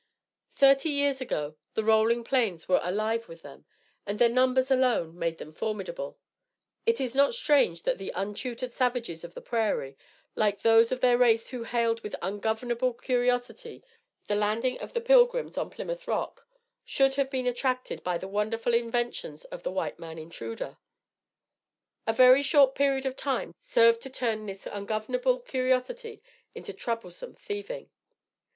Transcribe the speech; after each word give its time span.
Thirty 0.51 0.89
years 0.89 1.21
ago 1.21 1.57
the 1.75 1.83
rolling 1.83 2.23
plains 2.23 2.67
were 2.67 2.79
alive 2.81 3.27
with 3.27 3.43
them, 3.43 3.65
and 4.03 4.17
their 4.17 4.29
numbers 4.29 4.71
alone 4.71 5.15
made 5.15 5.37
them 5.37 5.53
formidable. 5.53 6.17
It 6.87 6.99
is 6.99 7.13
not 7.13 7.35
strange 7.35 7.83
that 7.83 7.99
the 7.99 8.11
untutored 8.15 8.73
savages 8.73 9.23
of 9.23 9.35
the 9.35 9.43
prairie, 9.43 9.95
like 10.35 10.63
those 10.63 10.91
of 10.91 11.01
their 11.01 11.19
race 11.19 11.49
who 11.51 11.65
hailed 11.65 12.01
with 12.01 12.15
ungovernable 12.19 12.95
curiosity 12.95 13.83
the 14.27 14.33
landing 14.33 14.79
of 14.79 14.93
the 14.93 15.01
Pilgrims 15.01 15.55
on 15.55 15.69
Plymouth 15.69 16.07
Rock, 16.07 16.47
should 16.83 17.13
have 17.13 17.29
been 17.29 17.45
attracted 17.45 18.03
by 18.03 18.17
the 18.17 18.27
wonderful 18.27 18.73
inventions 18.73 19.45
of 19.45 19.61
the 19.61 19.71
white 19.71 19.99
man 19.99 20.17
intruder. 20.17 20.79
A 22.07 22.13
very 22.13 22.41
short 22.41 22.73
period 22.73 23.05
of 23.05 23.15
time 23.15 23.53
served 23.59 24.01
to 24.01 24.09
turn 24.09 24.47
this 24.47 24.65
ungovernable 24.65 25.39
curiosity 25.41 26.23
into 26.55 26.73
troublesome 26.73 27.35
thieving. 27.35 27.91